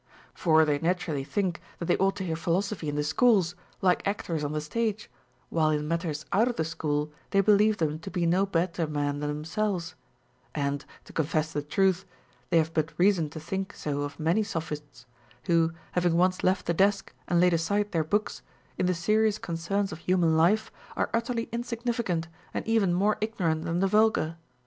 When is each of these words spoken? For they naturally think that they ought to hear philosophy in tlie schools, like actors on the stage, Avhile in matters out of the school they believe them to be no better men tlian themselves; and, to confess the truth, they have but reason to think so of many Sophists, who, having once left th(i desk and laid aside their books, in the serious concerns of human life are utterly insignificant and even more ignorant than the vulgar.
For 0.33 0.65
they 0.65 0.79
naturally 0.79 1.23
think 1.23 1.61
that 1.77 1.85
they 1.85 1.95
ought 1.97 2.15
to 2.15 2.23
hear 2.25 2.35
philosophy 2.35 2.89
in 2.89 2.95
tlie 2.95 3.05
schools, 3.05 3.53
like 3.83 4.01
actors 4.07 4.43
on 4.43 4.51
the 4.51 4.59
stage, 4.59 5.11
Avhile 5.53 5.77
in 5.77 5.87
matters 5.87 6.25
out 6.33 6.47
of 6.47 6.55
the 6.55 6.65
school 6.65 7.11
they 7.29 7.39
believe 7.39 7.77
them 7.77 7.99
to 7.99 8.09
be 8.09 8.25
no 8.25 8.47
better 8.47 8.87
men 8.87 9.17
tlian 9.19 9.27
themselves; 9.27 9.93
and, 10.55 10.85
to 11.03 11.13
confess 11.13 11.53
the 11.53 11.61
truth, 11.61 12.03
they 12.49 12.57
have 12.57 12.73
but 12.73 12.97
reason 12.97 13.29
to 13.29 13.39
think 13.39 13.75
so 13.75 14.01
of 14.01 14.19
many 14.19 14.41
Sophists, 14.41 15.05
who, 15.43 15.71
having 15.91 16.17
once 16.17 16.43
left 16.43 16.65
th(i 16.65 16.75
desk 16.75 17.13
and 17.27 17.39
laid 17.39 17.53
aside 17.53 17.91
their 17.91 18.03
books, 18.03 18.41
in 18.79 18.87
the 18.87 18.95
serious 18.95 19.37
concerns 19.37 19.91
of 19.91 19.99
human 19.99 20.35
life 20.35 20.71
are 20.95 21.11
utterly 21.13 21.47
insignificant 21.51 22.27
and 22.55 22.65
even 22.67 22.91
more 22.91 23.17
ignorant 23.21 23.65
than 23.65 23.81
the 23.81 23.87
vulgar. 23.87 24.37